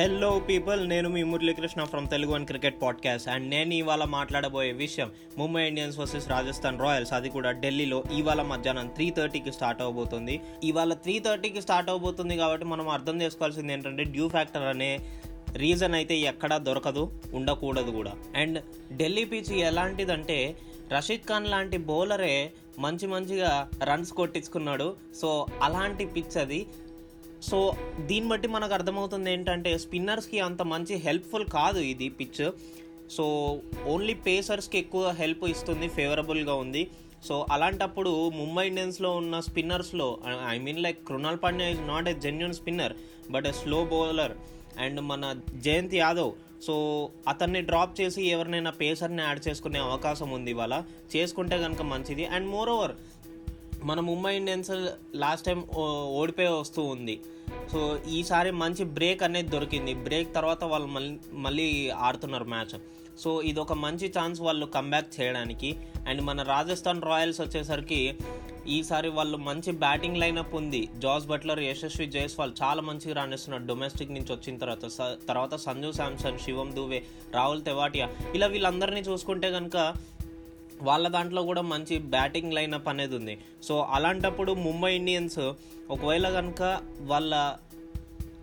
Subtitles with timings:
[0.00, 5.10] Hello people నేను మీ Muralikrishna from Telugu one cricket podcast and నేను ఇవాళ మాట్లాడబోయే విషయం
[5.38, 10.40] Mumbai Indians versus Rajasthan Royals అది కూడా ఢిల్లీలో ఇవాళ మధ్యాహ్నం త్రీ థర్టీకి స్టార్ట్ అవబోతుంది.
[10.64, 14.98] ఇవాళ త్రీ థర్టీకి స్టార్ట్ అవబోతుంది కాబట్టి మనం అర్థం చేసుకోవాల్సింది ఏంటంటే డ్యూ ఫ్యాక్టర్ అనే
[15.52, 18.12] రీజన్ అయితే ఎక్కడా దొరకదు ఉండకూడదు కూడా.
[18.36, 18.62] అండ్
[18.96, 20.56] ఢిల్లీ పిచ్ ఎలాంటిదంటే
[20.92, 24.96] రషీద్ ఖాన్ లాంటి బౌలరే మంచి మంచిగా రన్స్ కొట్టించుకున్నాడు.
[25.20, 26.66] సో అలాంటి పిచ్ అది
[27.48, 27.58] సో
[28.06, 32.44] దీన్ని బట్టి మనకు అర్థమవుతుంది ఏంటంటే స్పిన్నర్స్కి అంత మంచి హెల్ప్ఫుల్ కాదు ఇది పిచ్.
[33.10, 33.24] సో
[33.86, 36.82] ఓన్లీ పేసర్స్కి ఎక్కువ హెల్ప్ ఇస్తుంది ఫేవరబుల్గా ఉంది.
[37.28, 40.08] సో అలాంటప్పుడు ముంబై ఇండియన్స్లో ఉన్న స్పిన్నర్స్లో
[40.48, 42.94] I mean like Krunal Pandya is not a genuine spinner
[43.30, 44.34] but a slow bowler.
[44.78, 45.34] And మన
[45.66, 46.32] జయంత్ యాదవ్
[46.66, 46.74] సో
[47.28, 50.74] అతన్ని డ్రాప్ చేసి ఎవరినైనా పేసర్ని యాడ్ చేసుకునే అవకాశం ఉంది ఇవాళ.
[51.16, 52.26] చేసుకుంటే కనుక మంచిది.
[52.26, 52.94] అండ్ మోర్ ఓవర్
[53.84, 54.70] మన ముంబై ఇండియన్స్
[55.14, 55.60] లాస్ట్ టైం
[56.20, 57.16] ఓడిపోయి వస్తూ ఉంది.
[57.72, 57.80] సో
[58.18, 59.94] ఈసారి మంచి బ్రేక్ అనేది దొరికింది.
[60.06, 61.14] బ్రేక్ తర్వాత వాళ్ళు మళ్ళీ
[61.46, 61.66] మళ్ళీ
[62.08, 62.76] ఆడుతున్నారు మ్యాచ్.
[63.22, 65.70] సో ఇది ఒక మంచి ఛాన్స్ వాళ్ళు కంబ్యాక్ చేయడానికి.
[66.08, 68.00] అండ్ మన రాజస్థాన్ రాయల్స్ వచ్చేసరికి
[68.76, 70.82] ఈసారి వాళ్ళు మంచి బ్యాటింగ్ లైనప్ ఉంది.
[71.04, 74.84] జాస్ బట్లర్ యశస్వి జైస్వాల్ చాలా మంచిగా రాణిస్తున్నారు డొమెస్టిక్ నుంచి వచ్చిన తర్వాత.
[75.28, 77.00] తర్వాత సంజు శాంసన్ శివం దువే
[77.34, 79.76] రాహుల్ తెవాటియా ఇలా వీళ్ళందరినీ చూసుకుంటే కనుక
[80.82, 83.38] వాళ్ళ దాంట్లో కూడా మంచి బ్యాటింగ్ లైనప్ అనేది ఉంది.
[83.62, 85.38] సో అలాంటప్పుడు ముంబై ఇండియన్స్
[85.90, 86.62] ఒకవేళ కనుక
[87.00, 87.56] వాళ్ళ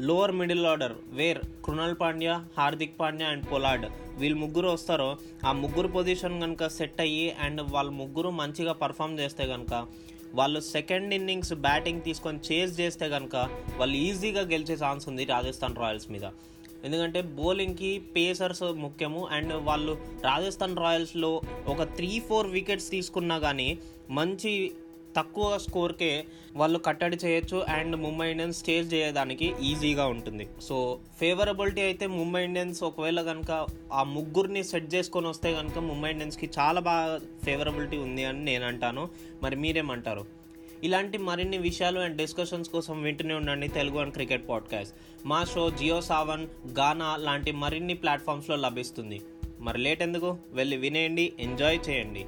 [0.00, 3.86] lower middle order where Krunal Pandya Hardik Pandya and Pollard
[4.18, 9.46] వీళ్ళు ముగ్గురు వస్తారో ఆ ముగ్గురు పొజిషన్ కనుక సెట్ అయ్యి అండ్ వాళ్ళ ముగ్గురు మంచిగా పర్ఫామ్ చేస్తే
[9.46, 9.86] కనుక
[10.34, 13.36] వాళ్ళు సెకండ్ ఇన్నింగ్స్ బ్యాటింగ్ తీసుకొని చేజ్ చేస్తే కనుక
[13.78, 16.26] వాళ్ళు ఈజీగా గెలిచే ఛాన్స్ ఉంది రాజస్థాన్ రాయల్స్ మీద.
[16.84, 19.26] ఎందుకంటే బౌలింగ్కి పేసర్స్ ముఖ్యము.
[19.26, 23.78] అండ్ వాళ్ళు రాజస్థాన్ రాయల్స్లో ఒక త్రీ ఫోర్ వికెట్స్ తీసుకున్నా కానీ
[24.10, 24.72] మంచి
[25.16, 26.24] తక్కువ స్కోర్కే
[26.56, 27.56] వాళ్ళు కట్టడి చేయొచ్చు.
[27.56, 30.48] అండ్ ముంబై ఇండియన్స్ స్టేజ్ చేయడానికి ఈజీగా ఉంటుంది.
[30.62, 36.50] సో ఫేవరబిలిటీ అయితే ముంబై ఇండియన్స్ ఒకవేళ కనుక ఆ ముగ్గురిని సెట్ చేసుకొని వస్తే కనుక ముంబై ఇండియన్స్కి
[36.58, 39.08] చాలా బాగా ఫేవరబిలిటీ ఉంది అని నేను అంటాను.
[39.42, 40.43] మరి మీరేమంటారు?
[40.82, 44.94] ఇలాంటి మరిన్ని విషయాలు అండ్ డిస్కషన్స్ కోసం వింటూనే ఉండండి తెలుగు అండ్ క్రికెట్ పాడ్కాస్ట్
[45.26, 46.46] మా షో జియో సావన్
[46.78, 49.22] గానా లాంటి మరిన్ని ప్లాట్ఫామ్స్లో లభిస్తుంది.
[49.60, 50.38] మరి లేట్ ఎందుకు?
[50.52, 52.26] వెళ్ళి వినేయండి ఎంజాయ్ చేయండి.